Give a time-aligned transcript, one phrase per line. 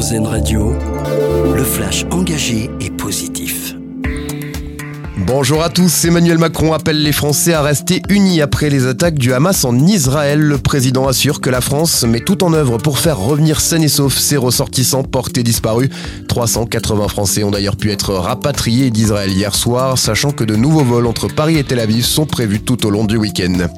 [0.00, 0.72] Radio,
[1.54, 3.74] le flash engagé et positif.
[5.18, 9.34] Bonjour à tous, Emmanuel Macron appelle les Français à rester unis après les attaques du
[9.34, 10.40] Hamas en Israël.
[10.40, 13.88] Le président assure que la France met tout en œuvre pour faire revenir sains et
[13.88, 15.90] saufs ses ressortissants portés disparus.
[16.28, 21.06] 380 Français ont d'ailleurs pu être rapatriés d'Israël hier soir, sachant que de nouveaux vols
[21.06, 23.68] entre Paris et Tel Aviv sont prévus tout au long du week-end.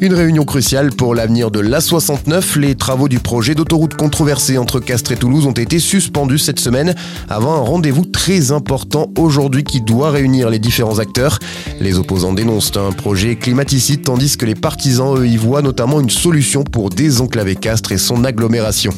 [0.00, 2.58] Une réunion cruciale pour l'avenir de l'A69.
[2.58, 6.94] Les travaux du projet d'autoroute controversé entre Castres et Toulouse ont été suspendus cette semaine
[7.28, 11.38] avant un rendez-vous très important aujourd'hui qui doit réunir les différents acteurs.
[11.80, 16.10] Les opposants dénoncent un projet climaticide tandis que les partisans, eux, y voient notamment une
[16.10, 18.92] solution pour désenclaver Castres et son agglomération.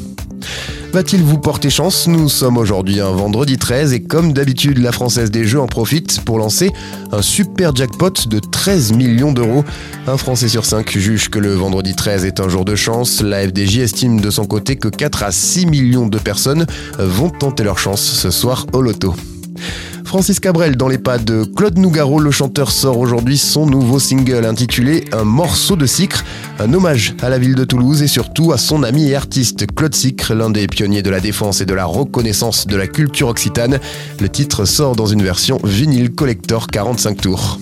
[0.95, 2.07] Va-t-il vous porter chance?
[2.07, 6.21] Nous sommes aujourd'hui un vendredi 13 et comme d'habitude, la Française des Jeux en profite
[6.21, 6.71] pour lancer
[7.11, 9.65] un super jackpot de 13 millions d'euros.
[10.07, 13.23] Un Français sur 5 juge que le vendredi 13 est un jour de chance.
[13.23, 16.65] La FDJ estime de son côté que 4 à 6 millions de personnes
[16.97, 19.17] vont tenter leur chance ce soir au loto.
[20.15, 24.45] Francis Cabrel dans les pas de Claude Nougaro, le chanteur sort aujourd'hui son nouveau single
[24.45, 26.25] intitulé Un morceau de Sicre,
[26.61, 29.93] un hommage à la ville de Toulouse et surtout à son ami et artiste Claude
[29.93, 33.81] Sicre, l'un des pionniers de la défense et de la reconnaissance de la culture occitane.
[34.21, 37.59] Le titre sort dans une version vinyle collector 45 tours.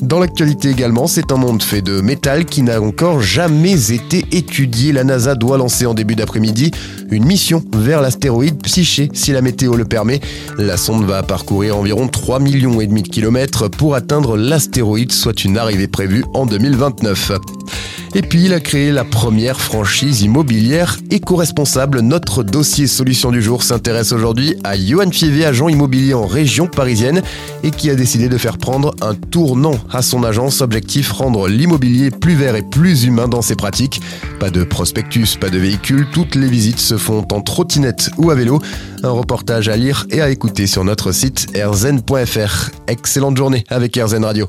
[0.00, 4.92] Dans l'actualité également, c'est un monde fait de métal qui n'a encore jamais été étudié.
[4.92, 6.70] La NASA doit lancer en début d'après-midi
[7.10, 10.20] une mission vers l'astéroïde Psyché si la météo le permet.
[10.56, 15.44] La sonde va parcourir environ 3 millions et demi de kilomètres pour atteindre l'astéroïde, soit
[15.44, 17.32] une arrivée prévue en 2029.
[18.14, 22.00] Et puis il a créé la première franchise immobilière éco-responsable.
[22.00, 27.22] Notre dossier solution du jour s'intéresse aujourd'hui à Johan Fievé, agent immobilier en région parisienne
[27.62, 30.60] et qui a décidé de faire prendre un tournant à son agence.
[30.60, 34.00] Objectif rendre l'immobilier plus vert et plus humain dans ses pratiques.
[34.40, 38.34] Pas de prospectus, pas de véhicule, toutes les visites se font en trottinette ou à
[38.34, 38.60] vélo.
[39.02, 42.70] Un reportage à lire et à écouter sur notre site erzen.fr.
[42.86, 44.48] Excellente journée avec Erzen Radio.